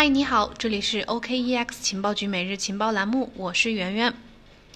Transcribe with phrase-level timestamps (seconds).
[0.00, 4.14] 嗨，你好，这里是 OKEX 情报局每日情报栏目，我是圆圆。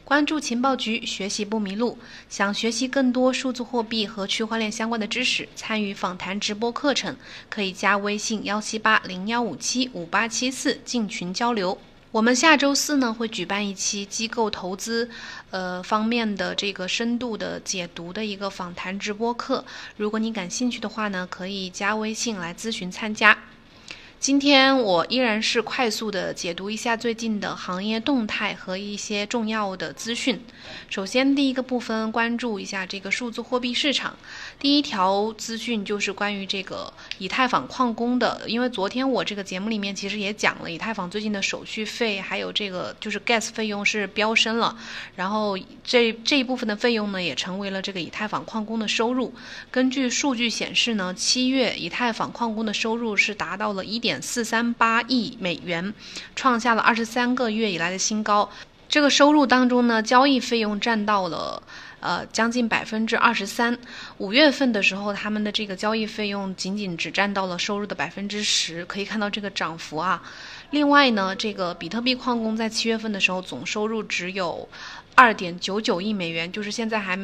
[0.05, 1.97] 关注情报局，学习不迷路。
[2.29, 7.17] 想学习更多数字货币和区块链相关的知识，参与访谈直播课程，
[7.49, 11.79] 可以加微信幺七八零幺五七五八七四进群交流。
[12.11, 15.09] 我们下周四呢会举办一期机构投资，
[15.49, 19.65] 呃方面的这个深度的解读的一个访谈直播课。
[19.97, 23.39] 如果你感兴趣的话呢，可以加微信来咨询参加。
[24.21, 30.41] 今天我依然是快速的解读一下最近的行业动态和一些重要的资讯。
[30.89, 34.17] 首先，第一个部分关注一下这个数字货币市场。
[34.59, 44.75] 第一条资讯就是关于这个以太坊矿工的，因为昨天我这个节目里面其实也讲了，以太坊最近的手续费还有这个就是 gas 费用是飙升了，
[45.17, 49.35] 然后这这一部分的费用呢也成为了这个以太坊矿工的收入。
[49.71, 54.14] 根据数据显示呢，七月以太坊矿工的收入是达到了一点。
[54.21, 55.93] 四三八亿美元，
[56.35, 58.51] 创下了二十三个月以来的新高。
[58.89, 61.63] 这个收入当中呢，交易费用占到了
[62.01, 63.77] 呃将近百分之二十三。
[64.19, 70.23] 五月份的时候，他们的这个交易费用仅仅只占到了收入的百分之十，可以看到这个涨幅啊。
[70.71, 74.69] 另外呢，这个比特币矿工在七月份的时候总收入只有
[75.15, 77.19] 二点九九亿美元，就是现在还。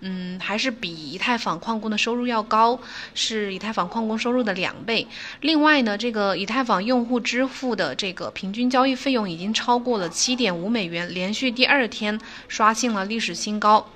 [0.00, 2.78] 嗯，还是比以太坊矿工的收入要高，
[3.14, 5.06] 是以太坊矿工收入的两倍。
[5.40, 13.90] 另外呢，这个以太坊用户支付的这个平均交易费用已经超过了七点五美元，连续第二天刷新了历史新高。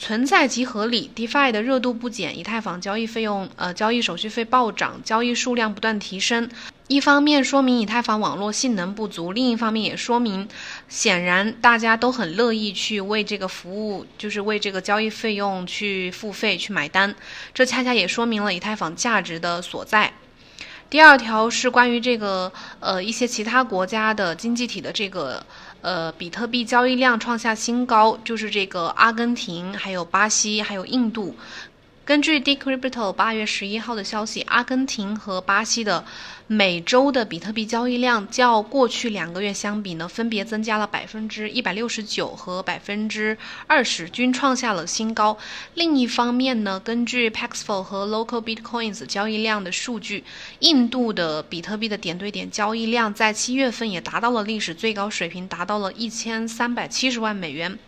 [0.00, 6.48] 存在即合理，DeFi 的热度不减，以太坊交易费用呃交易手续费暴涨，交易数量不断提升。
[6.88, 10.48] 一方面说明以太坊网络性能不足，另一方面也说明，
[10.88, 17.14] 显然大家都很乐意去为这个服务，就是为这个交易费用去付费去买单。
[17.52, 20.14] 这恰恰也说明了以太坊价值的所在。
[20.88, 22.50] 第二条是关于这个
[22.80, 25.44] 呃一些其他国家的经济体的这个
[25.82, 31.36] 呃比特币交易量创下新高，就是这个阿根廷、还有巴西、还有印度。
[32.08, 36.06] 根据 Decrypto 八月十一号的消息，阿根廷和巴西的
[36.46, 43.36] 每周的比特币交易量较过去两个月相比呢，分别增加了百分之一百六十九和百分之
[43.66, 45.36] 二十，均创下了新高。
[45.74, 50.24] 另一方面呢，根据 Paxful 和 Local Bitcoins 交易量的数据，
[50.60, 57.78] 印度的比特币的点对点交易量在七月份也达到了历史最高水平，达到了一千三百七十万美元。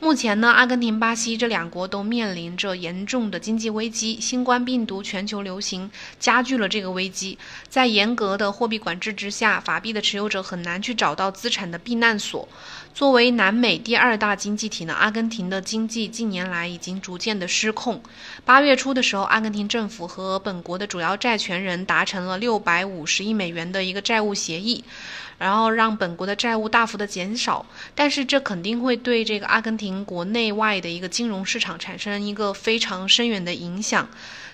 [0.00, 5.90] 目前呢，阿根廷、巴西这两国都面临着严重的经济危机，新冠病毒全球流行
[6.20, 7.38] 加剧了这个危机。
[7.70, 12.46] 在严格的货币管制之下，法币的持有者很难去找到资产的避难所。
[12.92, 18.02] 作为南美第二大经济体呢，阿根廷的经济近年来已经逐渐的失控。
[18.44, 24.84] 八月初的时候，阿根廷政府和本国的主要债权人达成了六百五十亿美元的一个债务协议。
[25.44, 34.08] 然后让本国的债务大幅的减少，但是这肯定会对这个阿根廷国内外的一个金融市场产生一个非常深远的影响。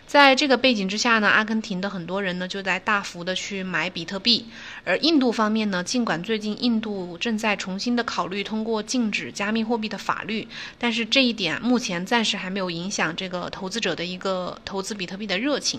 [0.09, 4.47] 在这个背景之下呢，阿根廷的很多人呢就在大幅的去买比特币，
[4.85, 15.79] 而印度方面呢，尽管最近印度正在重新的考虑通过禁止加密货币的法律，但是这一点目前暂时还没有影响这个投资者的一个投资比特币的热情。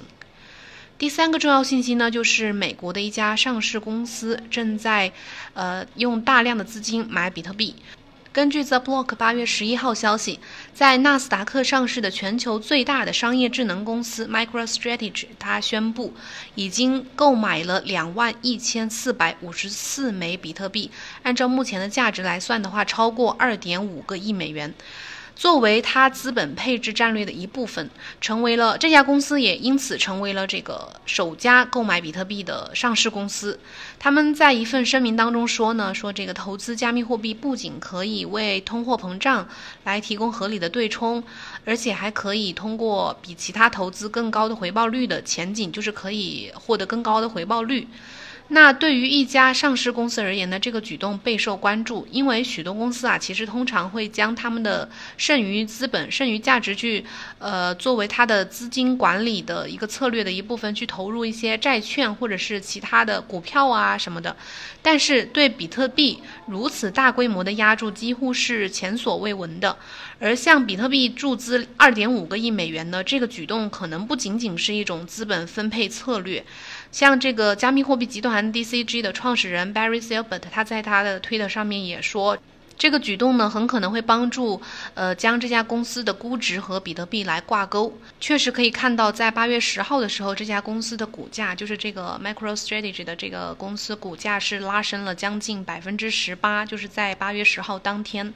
[1.01, 5.11] 第三个重要信息呢，就是美国的一家上市公司正在，
[5.55, 7.75] 呃，用大量的资金买比特币。
[8.31, 10.39] 根据 The Block 八月十一号消息，
[10.75, 16.13] 在纳斯达克上市的全球最大的商业智能公司 MicroStrategy，它宣布
[16.53, 20.91] 已经购买了两万一千四百五十四枚比特币，
[21.23, 24.71] 按照目前的价值来算的话，超过二点五个亿美元。
[25.41, 27.89] 作为它资本配置战略的一部分，
[28.21, 33.59] 成为了这家公司也因此成为了这个首家购买比特币的上市公司。
[33.97, 39.49] 他们在一份声明当中说呢，说这个投资加密货币不仅可以为通货膨胀
[39.83, 41.23] 来提供合理的对冲，
[41.65, 47.87] 而且还可以通过比其他投资更高的回报率的前景，就是可以获得更高的回报率。
[48.53, 57.05] 那对于一家上市公司而言呢，这个举动备受关注，因为许多公司啊，其实通常会将他们的剩余资本、剩余价值去，
[57.39, 64.35] 呃，作为它的资金管理的一个策略的一部分，去投入一些债券或者是其他的股票啊什么的。
[64.81, 69.77] 但是对比特币如此大规模的压注，几乎是前所未闻的。
[70.19, 76.43] 而向比特币注资二点五个亿美元呢，这个举动可能不仅仅是一种资本分配策略。
[76.91, 82.37] 像这个加密货币集团 DCG 的创始人 Barry Silbert，他在他的推特上面也说，
[82.77, 84.61] 这个举动呢，很可能会帮助
[84.93, 87.97] 呃将这家公司的估值和比特币来挂钩。
[88.19, 98.33] 确实可以看到，在八月十号的时候，这家公司的股价，就是这个 MicroStrategy 的这个公司股价是拉升了将近百分之十八，就是在八月十号当天。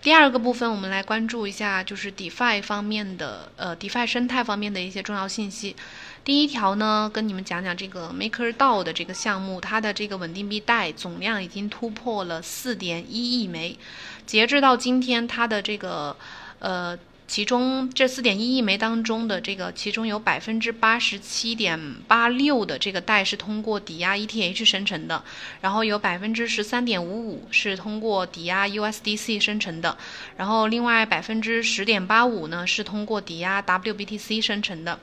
[0.00, 5.76] 第二个部分，我们来关注一下，就是 DeFi 方面的，呃，DeFi 生态方面的一些重要信息。
[6.24, 13.76] 第一条呢，跟你们讲讲这个 MakerDAO 的这个项目，它的这个稳定币贷总量已经突破了四点一亿枚，
[14.24, 16.16] 截至到今天，它的这个，
[16.58, 16.98] 呃。
[17.28, 25.24] 其中这四点一亿枚当中的这个，其中有百分之八十七点八六的这个贷是通过抵押 ETH 生成的，
[25.62, 29.96] 然后有百分之十三点五五是通过抵押 USDC 生成的，
[30.36, 35.00] 然后另外百分之十点八五呢是通过抵押 WBTC 生成的。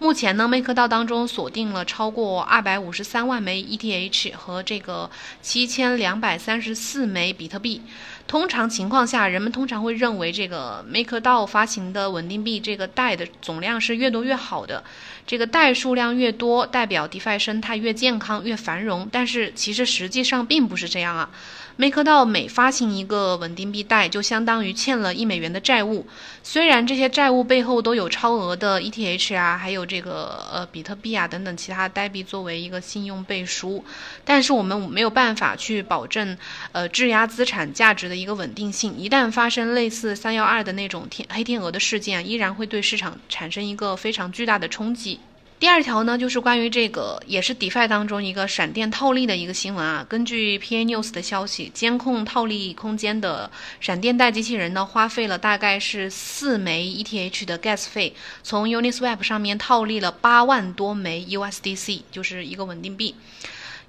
[0.00, 5.10] 目前呢，MakeDAO 当中锁定了超过二百五十三万枚 ETH 和这个
[5.42, 7.82] 七千两百三十四枚比特币。
[8.26, 14.82] 通常情况下，人们通常会认为这个 MakerDAO 发行的稳定币这个贷的总量是越多越好的，
[15.26, 19.06] 这个贷数量越多，代表 DeFi 生态越健康越繁荣。
[19.12, 21.28] 但是其实实际上并不是这样啊。
[21.78, 26.06] MakerDAO 每发行一个稳定币贷，就相当于欠了一美元的债务。
[26.42, 33.82] 虽然这些债务背后都有超额的 ETH 啊，还有这个呃比特币啊等等其他代币作为一个信用背书，
[34.24, 36.36] 但是我们没有办法去保证
[36.72, 38.96] 呃质押资产价值的一个稳定性。
[38.98, 45.20] 一旦发生类似三幺二的那种天黑天鹅的事件，依然会对市场产生一个非常巨大的冲击。
[45.60, 50.06] 第二条呢，就是关于这个，也是 DeFi 当中一个闪电套利的一个新闻啊。
[50.08, 63.14] 根据 PA News 的消息，监控套利空间的闪电贷机器人呢，花费了大概是四枚 ETH 的 Gas 费，从 Uniswap 上面套利了八万多枚 USDC，就是一个稳定币。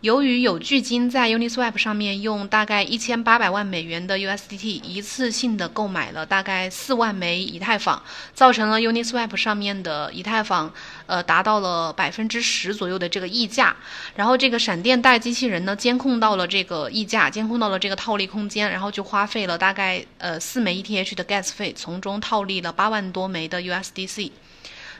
[0.01, 8.01] 由于有巨鲸在 Uniswap 上面用大概一千八百万美元的 USDT 一次性的购买了大概四万枚以太坊，
[8.33, 10.74] 造成了 Uniswap 上面的以太坊
[11.06, 13.75] 呃达到了百分之十左右的这个溢价。
[14.15, 24.31] 然后这个闪电贷机器人呢监控到了这个溢价，监控到了这个套利空间，然后就花费了大概呃四枚 ETH 的 Gas 费，从中套利了八万多枚的 USDC。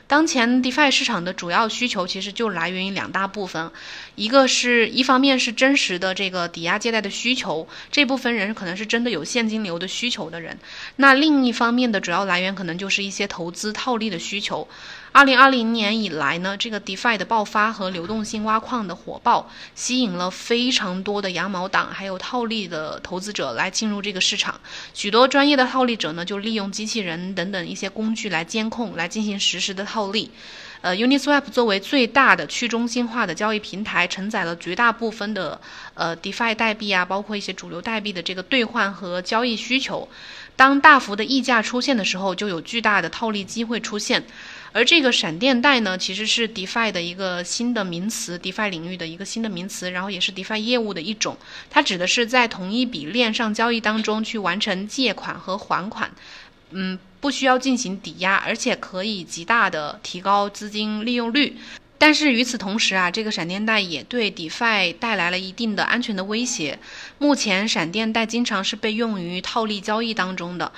[0.06, 3.70] 当前 DeFi 市场的主要需求其实就来源于两大部分，
[4.14, 10.58] 一个是一方面是真实的这个抵押借贷的需求，这部分人可能是真的有现金流的需求的人，
[10.96, 14.68] 那另一方面的主要来源可能就是一些投资套利的需求。
[15.12, 24.58] 二零二零年以来呢，这个 DeFi 的爆发和流动性挖矿的火爆，吸引了非常多的羊毛党还有套利的投资者来进入这个市场。
[24.94, 30.30] 许多专业的套利者呢，就利用机器人等等一些工具来监控，来进行实时的套利。
[30.80, 35.60] 呃，Uniswap 作为最大的去中心化的交易平台，承载了绝大部分的
[35.94, 40.08] 呃 DeFi 代币啊，包括一些主流代币的这个兑换和交易需求。
[40.56, 44.24] 当大幅的溢价出现的时候，就有巨大的套利机会出现。
[44.72, 51.36] 而这个闪电贷呢，其实是 DeFi 的一个新的名词，DeFi 领域的一个新的名词，然后也是 DeFi 业务的一种。
[51.70, 56.10] 它指的是在同一笔链上交易当中去完成借款和还款，
[56.70, 61.58] 嗯，不需要进行抵押，而且可以极大的提高资金利用率。
[61.98, 66.76] 但是与此同时啊，这个闪电贷也对 DeFi 带来了一定的安全的威胁。
[67.18, 70.72] 目前，闪电贷经常是被用于套利交易当中的，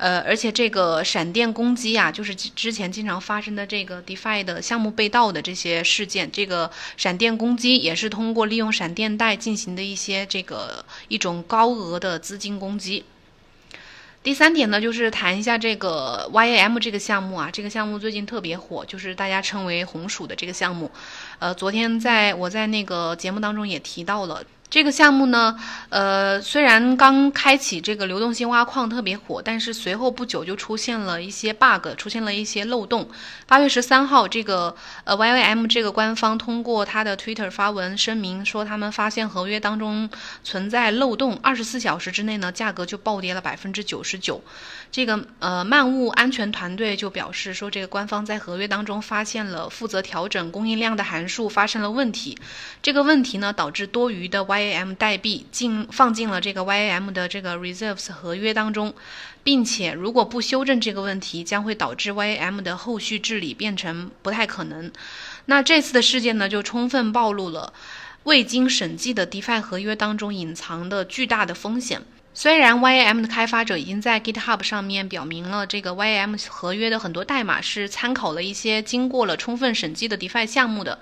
[0.00, 13.04] 呃，而且这个闪电攻击啊，就是之前经常发生的这个 DeFi 的项目被盗的这些事件，这个闪电攻击也是通过利用闪电贷进行的一些这个一种高额的资金攻击。
[14.22, 20.90] 第三点呢，就是谈一下这个 YAM 这个项目啊，这个项目最近特别火，就是大家称为红薯的这个项目。
[21.38, 24.42] 呃，昨天在我在那个节目当中也提到了。
[24.70, 25.58] 这个项目呢，
[25.88, 33.10] 呃，虽然刚开启这个流动性挖矿特别火，但是随后不久就出现了一些 bug，出现了一些漏洞。
[33.48, 40.08] 八月十三号，这个呃 YYM 这个官方通过他的 Twitter 发文声明说，他们发现合约当中
[40.44, 44.40] 存在漏洞，二十四小时之内呢，价格就暴跌了百分之九十九。
[44.92, 52.38] 这个呃漫物安全团队就表示说，这个官方在合约当中发现了负责调整供应量的函数发生了问题，
[52.80, 58.92] 这个问题呢导致多余的 Y YAM 代币进放进了这个 YAM 的这个 reserves 合约当中，
[59.42, 64.90] 并且如果不修正这个问题，将会导致 YAM 的后续治理变成不太可能。
[65.46, 67.72] 那这次的事件呢，就充分暴露了
[68.24, 72.02] 未经审计的 DeFi 合约当中隐藏的巨大的风险。
[72.32, 81.00] 虽然 YAM 的开发者已经在 GitHub 上面表明了这个 YAM 合约的很多代码是参考了一些经过了充分审计的 DeFi 项目的，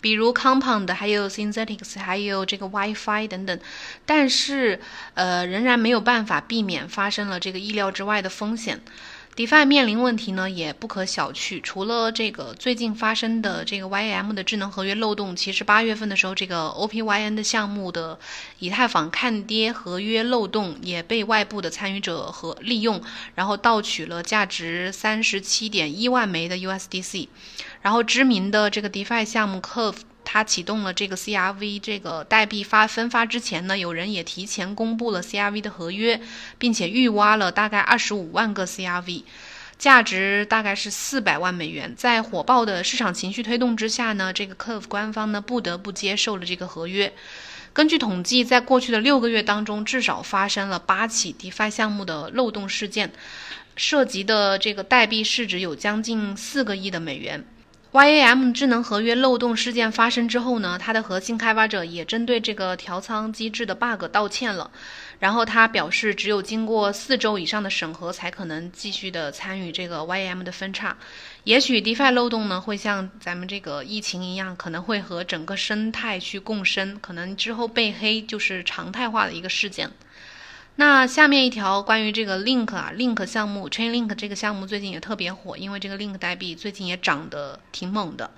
[0.00, 3.58] 比如 Compound，还有 Synthetics，还有这个 WiFi 等等，
[4.06, 4.80] 但是
[5.14, 8.80] 呃仍然没有办法避免发生了这个意料之外的风险。
[9.36, 11.62] DeFi 面临问题呢，也不可小觑。
[11.62, 18.18] 除了这个最近发生的这个 YAM 的智能合约漏洞，其实八月份的时候，这个 OPYN 的项目的
[18.58, 23.00] 以太坊看跌合约漏洞也被外部的参与者和利用，
[23.36, 27.28] 然后盗取了价值三十七点一万枚的 USDC。
[27.82, 29.96] 然后知名的这个 DeFi 项目 Curve。
[30.22, 36.20] 它启动了这个 CRV 这个代币发分发之前呢，有人也提前公布了 CRV 的合约，
[36.56, 39.24] 并且预挖了大概二十五万个 CRV，
[39.76, 41.92] 价值大概是四百万美元。
[41.96, 47.12] 在火爆的市场情绪推动之下呢，这个 Curve 官方呢不得不接受了这个合约。
[47.72, 53.10] 根据统计，在过去的六个月当中，至少发生了八起 DeFi 项目的漏洞事件，
[53.74, 57.44] 涉及的这个代币市值有将近四个亿的美元。
[57.92, 64.70] YAM 智能合约漏洞事件发生之后呢，它的核心开发者也针对这个调仓机制的 bug 道歉了。
[65.18, 70.96] 然后他表示，只有经过四周以上的审核，才可能继续的参与这个 YAM 的分叉。
[71.42, 79.90] 也许 DeFi 漏洞呢，会像咱们这个疫情一样，可能会和整个生态去共生，可能之后被黑就是常态化的一个事件。
[80.76, 88.30] 那下面一条关于这个 Link 啊，Link 项目，Chainlink 这个项目最近也特别火，因为这个 Link 代币最近也涨得挺猛的。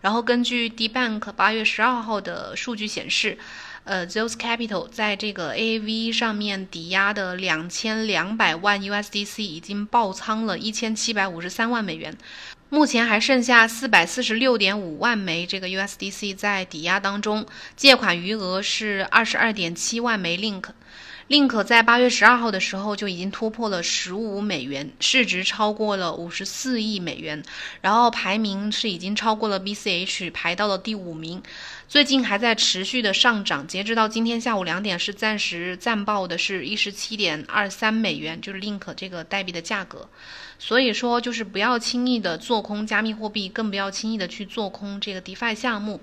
[0.00, 3.38] 然后根据 DeBank 八月十二号的数据显示，
[3.84, 12.16] 呃，Zeus Capital 在这个 AAV 上面抵押的两千两百万 USDC 已经爆仓了一千七百五十三万美元，
[12.70, 20.64] 目前还剩下四百四十六点五万枚这个 USDC 在抵押当中，借款余额是二十二点七万枚 Link。
[21.26, 27.42] Link 在八月十二号的时候就已经突破了十五美元，市值超过了五十四亿美元，
[27.80, 31.42] 然后排名是已经超过了 BCH，排到了第五名。
[31.88, 40.06] 最近还在持续的上涨，截止到今天下午两点是暂时暂报的是一十七点二三美元，就是 Link 这个代币的价格。
[40.58, 46.02] 所以说，就是不要轻易的做空加密货币，更不要轻易的去做空这个 DeFi 项目。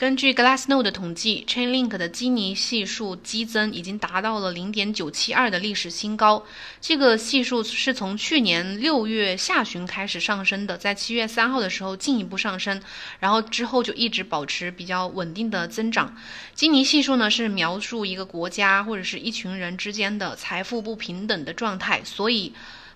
[0.00, 6.42] 根据 Glassnode 的统计，Chainlink 的基尼系数激增已经达到了零点九七二的历史新高。
[6.80, 12.80] 这个系数是从去年六月下旬开始上升的，在七月三号的时候进一步上升，
[13.18, 16.16] 然后之后就一直保持比较稳定的增长。
[16.54, 22.54] 基尼系数呢是描述一个国家或者是一群人之间的财富不平等的状态，所以。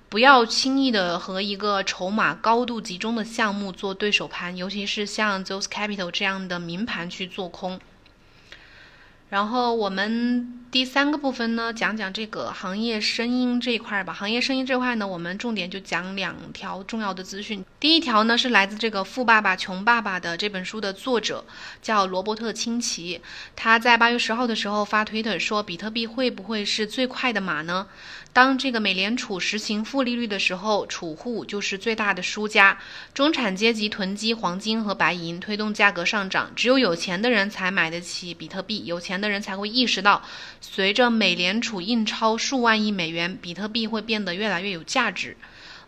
[0.08, 7.80] 不要轻易的和一个筹码高度集中的项目做对手盘，尤其是像 Those Capital 这样的名盘去做空。
[9.34, 14.12] 然后我们第三个部分呢，讲讲这个行业声音这一块吧。
[14.12, 17.64] 行业声音这块呢，我们重点就讲两条重要的资讯。
[17.80, 21.44] 第一条呢，是来自这个《富爸爸穷爸爸》的这本书的作者
[21.82, 23.20] 叫罗伯特清崎，
[23.56, 27.88] 他在八月十号的时候发推特说，比特币会不会是最快的马呢？
[28.32, 32.76] 当这个美联储实行负利率的时候，储户就是最大的输家。
[33.12, 36.50] 中产阶级囤积黄金和白银，推动价格上涨。
[36.56, 40.22] 只有有钱的人才买得起比特币，有钱的人才会意识到，
[40.60, 45.34] 随着美联储印钞数万亿美元，比特币会变得越来越有价值。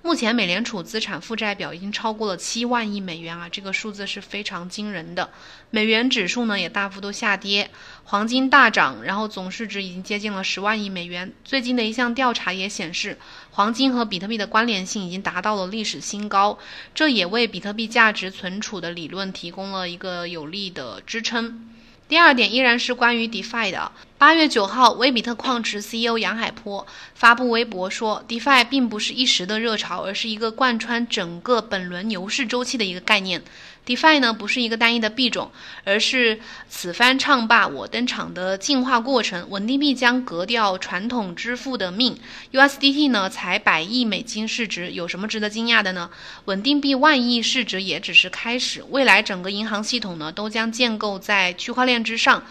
[0.03, 5.31] 目前，美联储资产负债表已经超过了七万亿美元啊，这个数字是非常惊人的。
[5.71, 7.69] 美元指数呢也大幅度下跌，
[8.05, 11.33] 黄金大涨，然后总市值已经接近了十万亿美元。
[11.45, 13.19] 最近的一项调查也显示，
[13.51, 16.57] 黄金和比特币的关联性已经达到了历史新高，
[16.95, 21.69] 这也为比特币价值存储的理论提供了一个有力的支撑。
[22.09, 23.91] 第二点依然是关于 DeFi 的。
[24.17, 33.43] 八月九号，威比特矿池 CEO 杨海波发布微博说，DeFi 并不是一时的热潮，而是一个贯穿整个本轮牛市周期的一个概念。
[33.87, 35.53] DeFi 呢不是一个单一的币种，
[35.85, 39.49] 而是此番唱罢我登场的进化过程。
[39.49, 42.19] 稳定币将革掉传统支付的命。
[42.53, 46.11] USDT 呢才百亿美金市值，有什么值得惊讶的呢？
[46.47, 52.45] 稳定币万亿市值也只是开始，未来整个银行系统呢都将建构在区块链之上。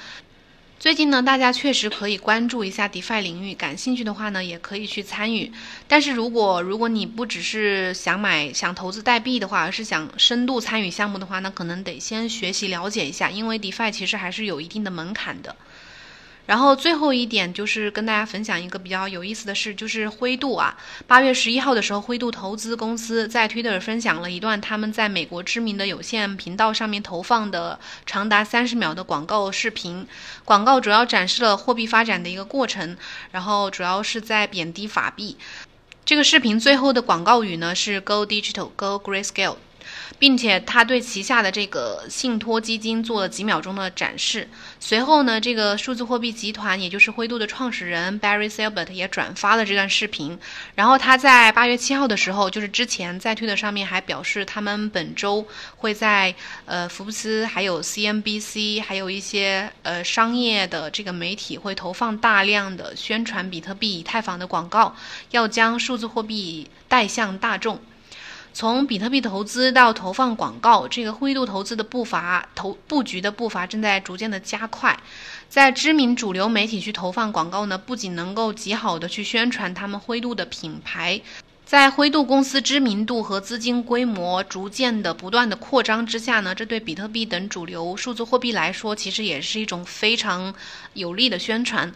[0.85, 5.51] 最近呢，大家确实可以关注一下 DeFi 领域，感兴趣的话呢，也可以去参与。
[5.87, 15.55] 但是如果如果你不只是想买、想投资代币的话，而是想深度参与项目的话，那可能得先学习了解一下，因为 DeFi 其实还是有一定的门槛的。
[16.45, 30.07] 然后最后一点就是跟大家分享一个比较有意思的事，就是灰度啊，八月十一号的时候，灰度投资公司在 Twitter 分享了一段他们在美国知名的有线频道上面投放的长达三十秒的广告视频。
[30.43, 32.95] 广告主要展示了货币发展的一个过程，
[33.31, 35.37] 然后主要是在贬低法币。
[36.05, 39.55] 这个视频最后的广告语呢是 “Go Digital, Go Grayscale”。
[40.19, 44.47] 并且他对旗下的这个信托基金做了几秒钟的展示。
[44.79, 50.37] 随后呢，这个数字货币集团，也就是灰度的创始人 Barry Silbert 也转发了这段视频。
[50.75, 55.47] 然后他在八月七号的时候，就是之前在推特上面还表示，他们本周
[55.77, 56.33] 会在
[56.65, 64.95] 呃福布斯、还有 CNBC、还有一些呃商业的这个媒体会投放大量的宣传比特币、以太坊的广告，
[65.31, 67.79] 要将数字货币带向大众。
[68.55, 74.97] 从比特币投资到投放广告，这个灰度投资的步伐、投布局的步伐正在逐渐的加快。
[75.49, 81.19] 在知名主流媒体去投放广告呢，不仅能够极好的去宣传他们灰度的品牌，
[81.65, 90.55] 在灰度公司知名度和资金规模逐渐的不断的扩张之下呢，这对比特币等主流数字货币来说，其实也是一种非常
[90.93, 91.93] 有利的宣传。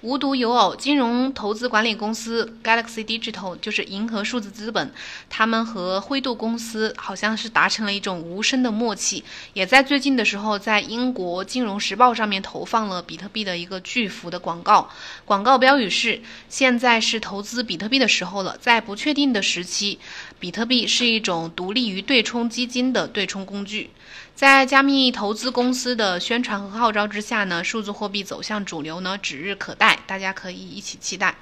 [0.00, 4.92] 无独有偶，金融投资管理公司 Galaxy Digital 就是银河数字资本，
[5.28, 9.24] 他们和灰度公司好像是达成了一种无声的默契，
[9.54, 14.88] 也在最近的时候，在英国金融时报上面投放了比特币的一个巨幅的广告。
[15.24, 19.98] 广告标语是：“现在是投资比特币的时候了。”在不确定的时期，
[20.38, 23.90] 比特币是一种独立于对冲基金的对冲工具。
[24.38, 31.34] 在加密投资公司的宣传和号召之下呢，数字货币走向主流呢指日可待，大家可以一起期待。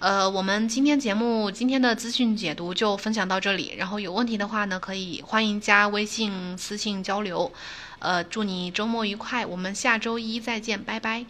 [0.00, 7.50] 呃，我们今天节目今天的资讯解读就分享到这里，然后有问题的话呢，可以欢迎加微信私信交流。
[8.00, 11.24] 呃，祝你周末愉快，我们下周一再见，拜拜。